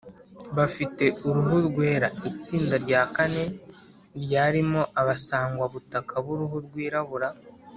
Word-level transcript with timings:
bafite 0.57 1.05
uruhu 1.27 1.55
rwera; 1.67 2.07
itsinda 2.29 2.75
rya 2.85 3.01
kane, 3.15 3.43
ryarimo 4.23 4.81
abasangwabutaka 5.01 6.13
b’uruhu 6.25 6.57
rwirabura 6.65 7.27